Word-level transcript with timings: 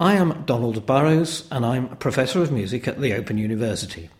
I 0.00 0.14
am 0.14 0.44
Donald 0.46 0.86
Burrows, 0.86 1.48
and 1.50 1.66
I'm 1.66 1.86
a 1.86 1.96
Professor 1.96 2.40
of 2.40 2.52
Music 2.52 2.86
at 2.86 3.00
the 3.00 3.14
Open 3.14 3.36
University. 3.36 4.10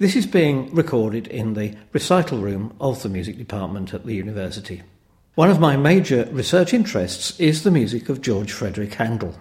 This 0.00 0.16
is 0.16 0.26
being 0.26 0.74
recorded 0.74 1.28
in 1.28 1.54
the 1.54 1.76
recital 1.92 2.38
room 2.38 2.74
of 2.80 3.04
the 3.04 3.08
music 3.08 3.38
department 3.38 3.94
at 3.94 4.04
the 4.04 4.16
university. 4.16 4.82
One 5.36 5.48
of 5.48 5.60
my 5.60 5.76
major 5.76 6.28
research 6.32 6.74
interests 6.74 7.38
is 7.38 7.62
the 7.62 7.70
music 7.70 8.08
of 8.08 8.20
George 8.20 8.50
Frederick 8.50 8.94
Handel. 8.94 9.38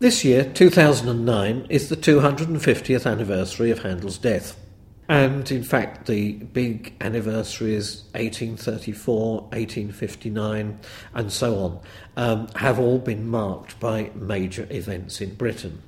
This 0.00 0.24
year, 0.24 0.42
2009, 0.42 1.66
is 1.68 1.88
the 1.88 1.96
250th 1.96 3.08
anniversary 3.08 3.70
of 3.70 3.84
Handel's 3.84 4.18
death. 4.18 4.58
And 5.10 5.50
in 5.50 5.64
fact, 5.64 6.06
the 6.06 6.34
big 6.34 6.94
anniversaries, 7.00 8.04
1834, 8.12 9.40
1859, 9.40 10.78
and 11.12 11.32
so 11.32 11.56
on, 11.56 11.80
um, 12.16 12.48
have 12.54 12.78
all 12.78 13.00
been 13.00 13.26
marked 13.26 13.80
by 13.80 14.12
major 14.14 14.68
events 14.70 15.20
in 15.20 15.34
Britain. 15.34 15.82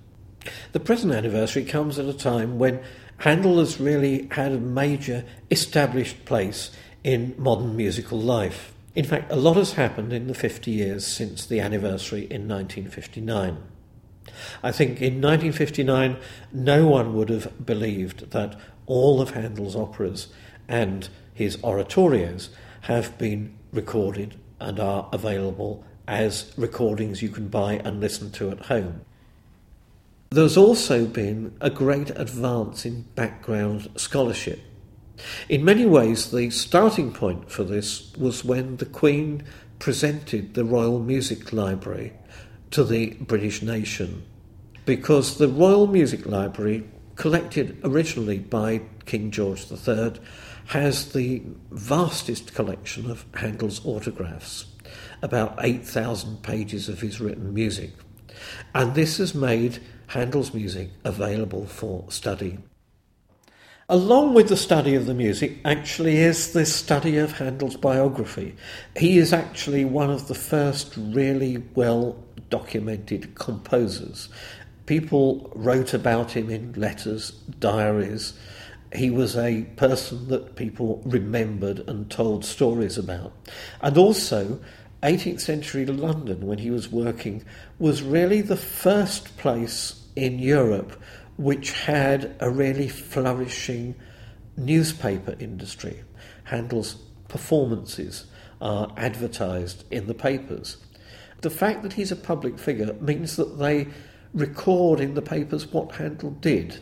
The 0.73 0.81
present 0.81 1.13
anniversary 1.13 1.65
comes 1.65 2.01
at 2.01 2.07
a 2.07 2.13
time 2.13 2.59
when 2.59 2.83
Handel 3.19 3.61
has 3.61 3.79
really 3.79 4.27
had 4.33 4.51
a 4.51 4.59
major 4.59 5.25
established 5.53 6.25
place 6.25 6.73
in 7.05 7.37
modern 7.39 7.77
musical 7.77 8.19
life. 8.19 8.75
In 8.97 9.05
fact, 9.05 9.31
a 9.31 9.37
lot 9.37 9.57
has 9.57 9.75
happened 9.75 10.13
in 10.13 10.27
the 10.27 10.35
50 10.35 10.73
years 10.73 11.07
since 11.07 11.47
the 11.47 11.61
anniversary 11.61 12.23
in 12.23 12.49
1959. 12.49 13.59
I 14.63 14.73
think 14.73 15.01
in 15.01 15.21
1959, 15.21 16.17
no 16.53 16.87
one 16.87 17.15
would 17.15 17.29
have 17.29 17.65
believed 17.65 18.31
that 18.31 18.59
all 18.87 19.21
of 19.21 19.31
Handel's 19.31 19.77
operas 19.77 20.29
and 20.69 21.09
his 21.35 21.57
oratorios 21.63 22.51
have 22.83 23.17
been 23.19 23.55
recorded 23.73 24.39
and 24.61 24.79
are 24.79 25.09
available 25.13 25.85
as 26.07 26.53
recordings 26.57 27.23
you 27.23 27.29
can 27.29 27.49
buy 27.49 27.81
and 27.85 28.01
listen 28.01 28.31
to 28.33 28.51
at 28.51 28.67
home. 28.67 29.03
There's 30.31 30.57
also 30.57 31.07
been 31.07 31.55
a 31.61 31.71
great 31.71 32.11
advance 32.11 32.87
in 32.87 33.03
background 33.15 33.91
scholarship. 33.97 34.61
In 35.49 35.65
many 35.65 35.85
ways, 35.85 36.31
the 36.31 36.51
starting 36.51 37.13
point 37.13 37.51
for 37.51 37.65
this 37.65 38.13
was 38.17 38.45
when 38.45 38.79
the 38.79 38.87
Queen 38.87 39.45
presented 39.79 40.55
the 40.55 40.65
Royal 40.65 40.99
Music 40.99 41.53
Library 41.53 42.15
to 42.73 42.85
the 42.85 43.11
British 43.21 43.63
nation, 43.63 44.25
because 44.85 45.39
the 45.39 45.49
Royal 45.49 45.87
Music 45.87 46.27
Library 46.27 46.85
collected 47.17 47.79
originally 47.85 48.39
by 48.39 48.81
King 49.07 49.31
George 49.31 49.71
III, 49.71 50.15
has 50.67 51.13
the 51.13 51.43
vastest 51.71 52.55
collection 52.55 53.11
of 53.11 53.25
Handel's 53.35 53.85
autographs, 53.85 54.67
about 55.21 55.57
8,000 55.61 56.43
pages 56.43 56.89
of 56.89 57.01
his 57.01 57.21
written 57.21 57.53
music. 57.53 57.91
And 58.75 58.95
this 58.95 59.19
has 59.19 59.35
made 59.35 59.81
Handel's 60.09 60.55
music 60.55 60.91
available 61.05 61.67
for 61.67 62.05
study. 62.11 62.59
Along 63.89 64.33
with 64.33 64.49
the 64.49 64.57
study 64.57 64.95
of 64.95 65.07
the 65.07 65.15
music, 65.15 65.59
actually, 65.65 66.17
is 66.17 66.53
the 66.53 66.65
study 66.65 67.19
of 67.19 67.33
Handel's 67.33 67.77
biography. 67.77 68.57
He 68.97 69.19
is 69.19 69.33
actually 69.33 69.85
one 69.85 70.11
of 70.11 70.29
the 70.29 70.35
first 70.35 70.95
really 70.97 71.63
well 71.75 72.17
documented 72.53 73.35
composers 73.35 74.29
people 74.87 75.51
wrote 75.55 75.95
about 75.95 76.33
him 76.33 76.51
in 76.51 76.73
letters, 76.75 77.31
diaries. 77.59 78.35
He 78.95 79.11
was 79.11 79.37
a 79.37 79.63
person 79.77 80.29
that 80.29 80.57
people 80.57 81.03
remembered 81.05 81.81
and 81.89 82.11
told 82.11 82.45
stories 82.45 82.99
about. 82.99 83.33
And 83.81 83.97
also, 83.97 84.61
18th 85.03 85.41
century 85.41 85.87
London, 85.87 86.47
when 86.47 86.59
he 86.59 86.71
was 86.71 86.91
working, 86.91 87.45
was 87.79 88.03
really 88.03 88.43
the 88.43 88.57
first 88.57 89.37
place 89.39 90.07
in 90.15 90.39
Europe 90.39 91.01
which 91.39 91.73
had 91.73 92.37
a 92.41 92.51
really 92.51 92.89
flourishing 92.89 93.95
newspaper 94.57 95.35
industry. 95.41 96.05
Handel's 96.45 96.97
performances 97.29 98.27
are 98.61 98.93
advertised 98.97 99.85
in 99.91 100.07
the 100.07 100.15
papers. 100.15 100.77
The 101.43 101.51
fact 101.51 101.83
that 101.83 101.93
he's 101.93 102.13
a 102.13 102.17
public 102.17 102.59
figure 102.59 102.95
means 102.95 103.37
that 103.37 103.59
they 103.59 103.89
record 104.33 105.01
in 105.01 105.15
the 105.15 105.23
papers 105.23 105.71
what 105.71 105.93
Handel 105.97 106.31
did 106.31 106.81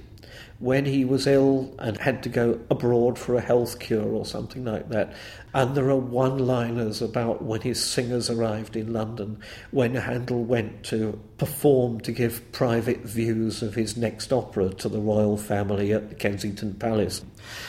when 0.60 0.84
he 0.84 1.06
was 1.06 1.26
ill 1.26 1.74
and 1.78 1.96
had 1.96 2.22
to 2.22 2.28
go 2.28 2.60
abroad 2.70 3.18
for 3.18 3.34
a 3.34 3.40
health 3.40 3.80
cure 3.80 4.12
or 4.12 4.26
something 4.26 4.64
like 4.64 4.88
that. 4.90 5.12
And 5.52 5.74
there 5.74 5.88
are 5.88 5.96
one 5.96 6.38
liners 6.38 7.02
about 7.02 7.42
when 7.42 7.62
his 7.62 7.82
singers 7.82 8.30
arrived 8.30 8.76
in 8.76 8.92
London, 8.92 9.40
when 9.72 9.94
Handel 9.94 10.44
went 10.44 10.84
to 10.84 11.18
perform 11.38 12.00
to 12.02 12.12
give 12.12 12.52
private 12.52 13.00
views 13.00 13.62
of 13.62 13.74
his 13.74 13.96
next 13.96 14.32
opera 14.32 14.68
to 14.68 14.88
the 14.88 15.00
royal 15.00 15.38
family 15.38 15.92
at 15.92 16.18
Kensington 16.18 16.74
Palace. 16.74 17.24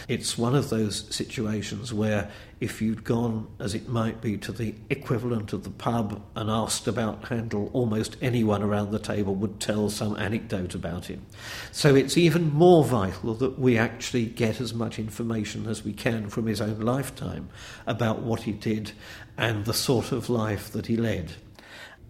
It's 0.07 0.37
one 0.37 0.53
of 0.53 0.69
those 0.69 1.15
situations 1.15 1.93
where 1.93 2.29
if 2.59 2.79
you'd 2.79 3.03
gone, 3.03 3.47
as 3.59 3.73
it 3.73 3.89
might 3.89 4.21
be, 4.21 4.37
to 4.37 4.51
the 4.51 4.75
equivalent 4.91 5.51
of 5.51 5.63
the 5.63 5.71
pub 5.71 6.21
and 6.35 6.47
asked 6.49 6.87
about 6.87 7.27
Handel, 7.27 7.71
almost 7.73 8.17
anyone 8.21 8.61
around 8.61 8.91
the 8.91 8.99
table 8.99 9.33
would 9.33 9.59
tell 9.59 9.89
some 9.89 10.15
anecdote 10.17 10.75
about 10.75 11.07
him. 11.07 11.25
So 11.71 11.95
it's 11.95 12.17
even 12.17 12.53
more 12.53 12.80
vital 12.83 13.33
that 13.35 13.59
we 13.59 13.77
actually 13.77 14.25
get 14.25 14.61
as 14.61 14.73
much 14.73 14.99
information 14.99 15.67
as 15.67 15.83
we 15.83 15.93
can 15.93 16.29
from 16.29 16.47
his 16.47 16.61
own 16.61 16.79
lifetime 16.79 17.49
about 17.85 18.21
what 18.21 18.41
he 18.41 18.51
did 18.51 18.91
and 19.37 19.65
the 19.65 19.73
sort 19.73 20.11
of 20.11 20.29
life 20.29 20.71
that 20.71 20.87
he 20.87 20.97
led. 20.97 21.33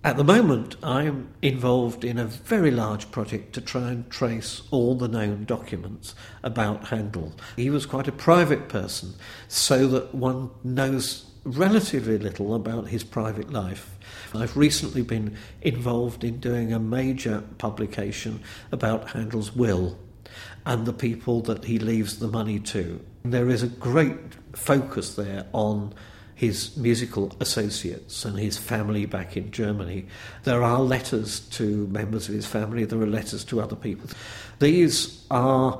At 0.03 0.17
the 0.17 0.23
moment, 0.23 0.77
I'm 0.81 1.29
involved 1.43 2.03
in 2.03 2.17
a 2.17 2.25
very 2.25 2.71
large 2.71 3.11
project 3.11 3.53
to 3.53 3.61
try 3.61 3.91
and 3.91 4.09
trace 4.09 4.63
all 4.71 4.95
the 4.95 5.07
known 5.07 5.45
documents 5.45 6.15
about 6.41 6.87
Handel. 6.87 7.33
He 7.55 7.69
was 7.69 7.85
quite 7.85 8.07
a 8.07 8.11
private 8.11 8.67
person, 8.67 9.13
so 9.47 9.87
that 9.89 10.15
one 10.15 10.49
knows 10.63 11.25
relatively 11.43 12.17
little 12.17 12.55
about 12.55 12.87
his 12.87 13.03
private 13.03 13.51
life. 13.51 13.97
I've 14.33 14.57
recently 14.57 15.03
been 15.03 15.37
involved 15.61 16.23
in 16.23 16.39
doing 16.39 16.73
a 16.73 16.79
major 16.79 17.43
publication 17.59 18.41
about 18.71 19.11
Handel's 19.11 19.55
will 19.55 19.99
and 20.65 20.85
the 20.85 20.93
people 20.93 21.41
that 21.41 21.65
he 21.65 21.79
leaves 21.79 22.19
the 22.19 22.27
money 22.27 22.59
to. 22.59 23.03
There 23.23 23.49
is 23.49 23.63
a 23.63 23.67
great 23.67 24.17
focus 24.53 25.15
there 25.15 25.45
on 25.53 25.93
his 26.35 26.75
musical 26.75 27.31
associates 27.39 28.25
and 28.25 28.39
his 28.39 28.57
family 28.57 29.05
back 29.05 29.37
in 29.37 29.51
Germany. 29.51 30.07
There 30.43 30.63
are 30.63 30.79
letters 30.79 31.41
to 31.51 31.85
members 31.87 32.27
of 32.27 32.33
his 32.33 32.47
family, 32.47 32.83
there 32.83 32.99
are 32.99 33.07
letters 33.07 33.43
to 33.45 33.61
other 33.61 33.75
people. 33.75 34.09
These 34.57 35.23
are 35.29 35.79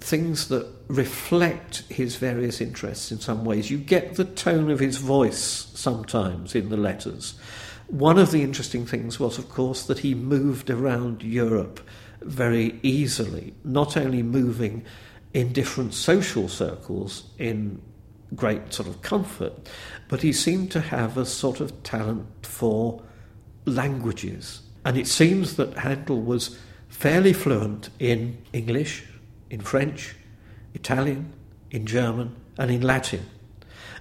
things 0.00 0.48
that 0.48 0.66
reflect 0.86 1.82
his 1.90 2.16
various 2.16 2.60
interests 2.60 3.12
in 3.12 3.20
some 3.20 3.44
ways. 3.44 3.70
You 3.70 3.78
get 3.78 4.14
the 4.14 4.24
tone 4.24 4.70
of 4.70 4.78
his 4.78 4.96
voice 4.96 5.70
sometimes 5.74 6.54
in 6.54 6.70
the 6.70 6.76
letters. 6.76 7.38
One 7.88 8.18
of 8.18 8.30
the 8.30 8.42
interesting 8.42 8.86
things 8.86 9.18
was, 9.18 9.38
of 9.38 9.48
course, 9.48 9.84
that 9.84 9.98
he 9.98 10.14
moved 10.14 10.70
around 10.70 11.22
Europe 11.22 11.80
very 12.22 12.78
easily, 12.82 13.54
not 13.64 13.96
only 13.96 14.22
moving 14.22 14.84
in 15.34 15.52
different 15.52 15.94
social 15.94 16.48
circles 16.48 17.24
in 17.38 17.80
great 18.34 18.72
sort 18.72 18.88
of 18.88 19.00
comfort, 19.02 19.52
but 20.08 20.22
he 20.22 20.32
seemed 20.32 20.70
to 20.70 20.80
have 20.80 21.16
a 21.16 21.24
sort 21.24 21.60
of 21.60 21.82
talent 21.82 22.26
for 22.42 23.02
languages. 23.64 24.62
And 24.84 24.96
it 24.96 25.06
seems 25.06 25.56
that 25.56 25.78
Handel 25.78 26.20
was 26.20 26.58
fairly 26.88 27.32
fluent 27.32 27.90
in 27.98 28.38
English, 28.52 29.04
in 29.50 29.60
French, 29.60 30.14
Italian, 30.74 31.32
in 31.70 31.86
German, 31.86 32.34
and 32.58 32.70
in 32.70 32.82
Latin. 32.82 33.24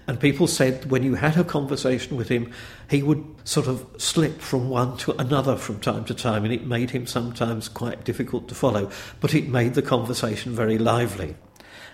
And 0.07 0.19
people 0.19 0.47
said 0.47 0.89
when 0.89 1.03
you 1.03 1.15
had 1.15 1.37
a 1.37 1.43
conversation 1.43 2.15
with 2.15 2.29
him, 2.29 2.51
he 2.89 3.03
would 3.03 3.23
sort 3.43 3.67
of 3.67 3.85
slip 3.97 4.39
from 4.39 4.69
one 4.69 4.97
to 4.97 5.19
another 5.19 5.57
from 5.57 5.79
time 5.79 6.05
to 6.05 6.13
time, 6.13 6.45
and 6.45 6.53
it 6.53 6.65
made 6.65 6.91
him 6.91 7.05
sometimes 7.05 7.67
quite 7.67 8.05
difficult 8.05 8.47
to 8.47 8.55
follow, 8.55 8.89
but 9.19 9.33
it 9.33 9.49
made 9.49 9.73
the 9.73 9.81
conversation 9.81 10.55
very 10.55 10.77
lively. 10.77 11.35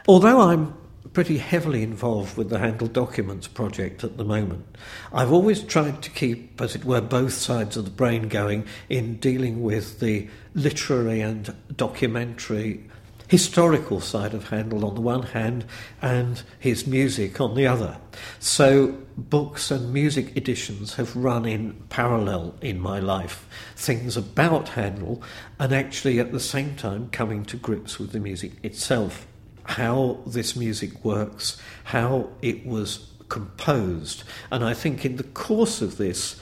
Although 0.07 0.42
I'm 0.42 0.75
pretty 1.12 1.38
heavily 1.38 1.83
involved 1.83 2.38
with 2.38 2.50
the 2.50 2.60
Handel 2.60 2.88
Documents 2.88 3.48
project 3.48 4.04
at 4.04 4.18
the 4.18 4.24
moment. 4.24 4.65
I've 5.12 5.31
always 5.31 5.62
tried 5.62 6.01
to 6.04 6.10
keep, 6.10 6.62
as 6.62 6.75
it 6.75 6.86
were, 6.86 7.01
both 7.01 7.33
sides 7.33 7.77
of 7.77 7.86
the 7.86 7.92
brain 7.92 8.30
going 8.30 8.65
in 8.89 9.18
dealing 9.18 9.62
with 9.62 10.00
the 10.00 10.27
literary 10.56 11.21
and 11.21 11.54
documentary 11.75 12.89
historical 13.33 14.00
side 14.00 14.35
of 14.35 14.50
Handel 14.50 14.85
on 14.85 14.94
the 14.94 15.01
one 15.01 15.24
hand 15.24 15.65
and 16.03 16.44
his 16.59 16.85
music 16.85 17.41
on 17.41 17.56
the 17.56 17.65
other. 17.65 17.97
So 18.38 18.89
books 19.18 19.71
and 19.71 19.91
music 19.91 20.38
editions 20.38 20.94
have 20.97 21.15
run 21.15 21.47
in 21.47 21.74
parallel 21.89 22.53
in 22.62 22.80
my 22.80 23.00
life. 23.00 23.47
Things 23.75 24.15
about 24.15 24.69
Handel 24.69 25.24
and 25.57 25.74
actually 25.74 26.19
at 26.19 26.31
the 26.31 26.39
same 26.39 26.75
time 26.75 27.09
coming 27.09 27.44
to 27.45 27.57
grips 27.57 27.97
with 27.97 28.12
the 28.12 28.19
music 28.19 28.51
itself 28.62 29.25
how 29.63 30.19
this 30.27 30.56
music 30.56 31.03
works, 31.03 31.59
how 31.86 32.29
it 32.44 32.63
was 32.68 33.09
composed. 33.29 34.24
And 34.51 34.63
I 34.63 34.75
think 34.75 35.06
in 35.06 35.15
the 35.15 35.24
course 35.24 35.81
of 35.81 35.97
this, 35.97 36.39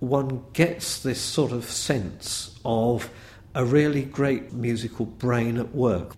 one 0.00 0.44
gets 0.52 1.02
this 1.02 1.22
sort 1.22 1.52
of 1.52 1.64
sense 1.64 2.58
of 2.66 3.08
a 3.54 3.64
really 3.64 4.02
great 4.02 4.52
musical 4.52 5.06
brain 5.06 5.56
at 5.56 5.74
work. 5.74 6.14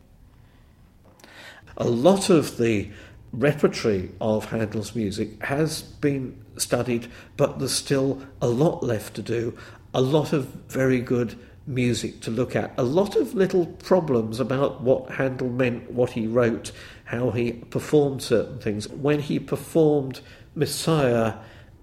A 1.76 1.88
lot 1.88 2.30
of 2.30 2.56
the 2.56 2.90
repertory 3.32 4.10
of 4.20 4.46
Handel's 4.46 4.94
music 4.94 5.42
has 5.42 5.82
been 5.82 6.42
studied, 6.56 7.08
but 7.36 7.58
there's 7.58 7.72
still 7.72 8.22
a 8.40 8.48
lot 8.48 8.82
left 8.82 9.14
to 9.14 9.22
do, 9.22 9.56
a 9.92 10.00
lot 10.00 10.32
of 10.32 10.46
very 10.68 11.00
good 11.00 11.38
music 11.66 12.20
to 12.20 12.30
look 12.30 12.54
at, 12.56 12.72
a 12.78 12.82
lot 12.82 13.16
of 13.16 13.34
little 13.34 13.66
problems 13.66 14.40
about 14.40 14.80
what 14.80 15.10
Handel 15.10 15.48
meant, 15.48 15.90
what 15.90 16.10
he 16.10 16.26
wrote, 16.26 16.72
how 17.04 17.30
he 17.30 17.52
performed 17.52 18.22
certain 18.22 18.58
things. 18.58 18.88
When 18.88 19.20
he 19.20 19.38
performed 19.38 20.20
Messiah, 20.54 21.34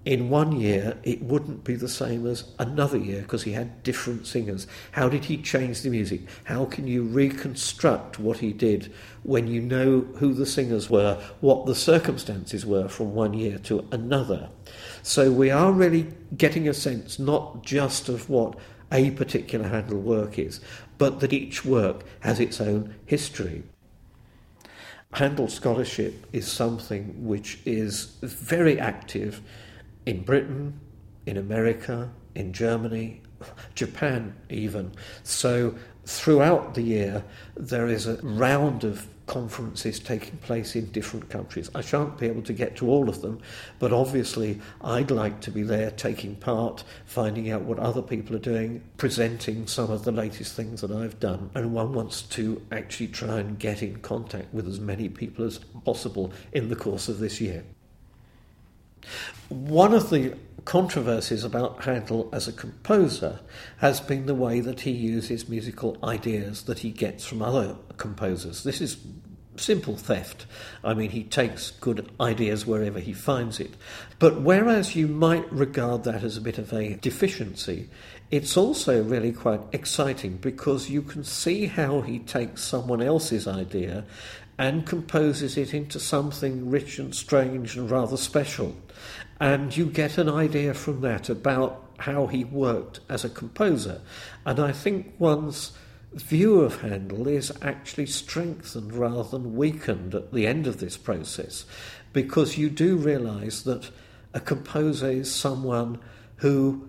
in 0.04 0.28
one 0.28 0.52
year 0.52 0.98
it 1.02 1.22
wouldn't 1.22 1.64
be 1.64 1.74
the 1.74 1.88
same 1.88 2.26
as 2.26 2.44
another 2.58 2.98
year 2.98 3.22
because 3.22 3.44
he 3.44 3.52
had 3.52 3.82
different 3.82 4.26
singers. 4.26 4.66
How 4.92 5.08
did 5.08 5.24
he 5.24 5.38
change 5.38 5.80
the 5.80 5.90
music? 5.90 6.22
How 6.44 6.66
can 6.66 6.86
you 6.86 7.02
reconstruct 7.02 8.18
what 8.18 8.38
he 8.38 8.52
did 8.52 8.92
when 9.22 9.46
you 9.46 9.62
know 9.62 10.00
who 10.16 10.34
the 10.34 10.46
singers 10.46 10.90
were, 10.90 11.20
what 11.40 11.64
the 11.64 11.74
circumstances 11.74 12.66
were 12.66 12.88
from 12.88 13.14
one 13.14 13.32
year 13.32 13.58
to 13.60 13.86
another? 13.92 14.50
So 15.02 15.32
we 15.32 15.50
are 15.50 15.72
really 15.72 16.08
getting 16.36 16.68
a 16.68 16.74
sense 16.74 17.18
not 17.18 17.62
just 17.62 18.08
of 18.08 18.28
what 18.28 18.58
a 18.92 19.10
particular 19.12 19.68
Handel 19.68 19.98
work 19.98 20.38
is, 20.38 20.60
but 20.98 21.20
that 21.20 21.32
each 21.32 21.64
work 21.64 22.04
has 22.20 22.38
its 22.40 22.60
own 22.60 22.94
history. 23.06 23.64
Handel 25.14 25.48
scholarship 25.48 26.26
is 26.32 26.50
something 26.50 27.26
which 27.26 27.60
is 27.64 28.16
very 28.20 28.78
active 28.78 29.40
in 30.06 30.22
Britain, 30.22 30.80
in 31.26 31.36
America, 31.36 32.10
in 32.34 32.52
Germany, 32.52 33.22
Japan, 33.74 34.34
even. 34.50 34.92
So, 35.22 35.74
throughout 36.06 36.74
the 36.74 36.82
year, 36.82 37.24
there 37.56 37.86
is 37.86 38.06
a 38.06 38.16
round 38.22 38.84
of 38.84 39.08
conferences 39.26 39.98
taking 39.98 40.36
place 40.38 40.76
in 40.76 40.90
different 40.90 41.30
countries. 41.30 41.70
I 41.74 41.80
shan't 41.80 42.18
be 42.18 42.26
able 42.26 42.42
to 42.42 42.52
get 42.52 42.76
to 42.76 42.88
all 42.88 43.08
of 43.08 43.22
them, 43.22 43.40
but 43.78 43.92
obviously, 43.92 44.60
I'd 44.82 45.10
like 45.10 45.40
to 45.42 45.50
be 45.50 45.62
there 45.62 45.90
taking 45.90 46.36
part, 46.36 46.84
finding 47.06 47.50
out 47.50 47.62
what 47.62 47.78
other 47.78 48.02
people 48.02 48.36
are 48.36 48.40
doing, 48.40 48.82
presenting 48.98 49.66
some 49.66 49.90
of 49.90 50.04
the 50.04 50.12
latest 50.12 50.54
things 50.54 50.82
that 50.82 50.90
I've 50.90 51.18
done. 51.20 51.50
And 51.54 51.72
one 51.72 51.94
wants 51.94 52.22
to 52.22 52.60
actually 52.70 53.08
try 53.08 53.40
and 53.40 53.58
get 53.58 53.82
in 53.82 53.96
contact 54.00 54.52
with 54.52 54.68
as 54.68 54.80
many 54.80 55.08
people 55.08 55.44
as 55.44 55.58
possible 55.84 56.32
in 56.52 56.68
the 56.68 56.76
course 56.76 57.08
of 57.08 57.18
this 57.18 57.40
year. 57.40 57.64
One 59.48 59.94
of 59.94 60.10
the 60.10 60.34
controversies 60.64 61.44
about 61.44 61.84
Handel 61.84 62.28
as 62.32 62.48
a 62.48 62.52
composer 62.52 63.40
has 63.78 64.00
been 64.00 64.26
the 64.26 64.34
way 64.34 64.60
that 64.60 64.80
he 64.80 64.90
uses 64.90 65.48
musical 65.48 65.98
ideas 66.02 66.62
that 66.62 66.78
he 66.80 66.90
gets 66.90 67.24
from 67.24 67.42
other 67.42 67.76
composers. 67.96 68.64
This 68.64 68.80
is 68.80 68.96
simple 69.56 69.96
theft. 69.96 70.46
I 70.82 70.94
mean, 70.94 71.10
he 71.10 71.24
takes 71.24 71.70
good 71.70 72.10
ideas 72.20 72.66
wherever 72.66 72.98
he 72.98 73.12
finds 73.12 73.60
it. 73.60 73.74
But 74.18 74.40
whereas 74.40 74.96
you 74.96 75.08
might 75.08 75.50
regard 75.52 76.04
that 76.04 76.22
as 76.22 76.36
a 76.36 76.40
bit 76.40 76.58
of 76.58 76.72
a 76.72 76.94
deficiency, 76.96 77.88
it's 78.30 78.56
also 78.56 79.02
really 79.02 79.32
quite 79.32 79.60
exciting 79.72 80.36
because 80.38 80.90
you 80.90 81.02
can 81.02 81.24
see 81.24 81.66
how 81.66 82.00
he 82.00 82.18
takes 82.18 82.62
someone 82.62 83.02
else's 83.02 83.46
idea 83.46 84.04
and 84.58 84.86
composes 84.86 85.56
it 85.56 85.74
into 85.74 85.98
something 85.98 86.70
rich 86.70 86.98
and 86.98 87.14
strange 87.14 87.76
and 87.76 87.90
rather 87.90 88.16
special. 88.16 88.76
And 89.40 89.76
you 89.76 89.86
get 89.86 90.16
an 90.18 90.28
idea 90.28 90.74
from 90.74 91.00
that 91.02 91.28
about 91.28 91.84
how 91.98 92.26
he 92.26 92.44
worked 92.44 93.00
as 93.08 93.24
a 93.24 93.28
composer. 93.28 94.00
And 94.44 94.58
I 94.60 94.72
think 94.72 95.14
one's 95.18 95.72
view 96.14 96.60
of 96.60 96.80
Handel 96.80 97.26
is 97.28 97.52
actually 97.62 98.06
strengthened 98.06 98.92
rather 98.92 99.24
than 99.24 99.56
weakened 99.56 100.14
at 100.14 100.32
the 100.32 100.46
end 100.46 100.66
of 100.66 100.78
this 100.78 100.96
process 100.96 101.64
because 102.12 102.56
you 102.56 102.70
do 102.70 102.96
realize 102.96 103.64
that 103.64 103.90
a 104.32 104.40
composer 104.40 105.10
is 105.10 105.32
someone 105.32 105.98
who 106.36 106.88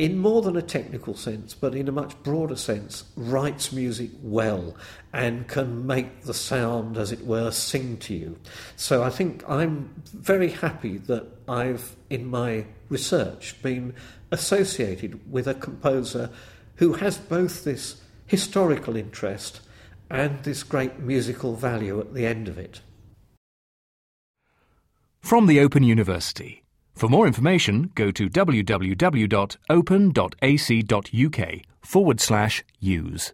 in 0.00 0.16
more 0.16 0.40
than 0.40 0.56
a 0.56 0.62
technical 0.62 1.14
sense, 1.14 1.52
but 1.52 1.74
in 1.74 1.86
a 1.86 1.92
much 1.92 2.20
broader 2.22 2.56
sense, 2.56 3.04
writes 3.16 3.70
music 3.70 4.08
well 4.22 4.74
and 5.12 5.46
can 5.46 5.86
make 5.86 6.22
the 6.22 6.32
sound, 6.32 6.96
as 6.96 7.12
it 7.12 7.26
were, 7.26 7.50
sing 7.50 7.98
to 7.98 8.14
you. 8.14 8.38
So 8.76 9.02
I 9.02 9.10
think 9.10 9.44
I'm 9.46 9.90
very 10.14 10.52
happy 10.52 10.96
that 10.96 11.26
I've, 11.46 11.96
in 12.08 12.24
my 12.24 12.64
research, 12.88 13.60
been 13.60 13.92
associated 14.30 15.30
with 15.30 15.46
a 15.46 15.52
composer 15.52 16.30
who 16.76 16.94
has 16.94 17.18
both 17.18 17.64
this 17.64 18.00
historical 18.30 18.94
interest 18.94 19.60
and 20.08 20.44
this 20.44 20.62
great 20.62 21.00
musical 21.00 21.56
value 21.56 21.98
at 21.98 22.14
the 22.14 22.24
end 22.24 22.46
of 22.46 22.56
it. 22.58 22.80
From 25.20 25.48
the 25.48 25.58
Open 25.58 25.82
University. 25.82 26.62
For 26.94 27.08
more 27.08 27.26
information, 27.26 27.90
go 27.96 28.12
to 28.12 28.30
www.open.ac.uk 28.30 29.00
forward 31.82 32.20
slash 32.20 32.64
use. 32.78 33.32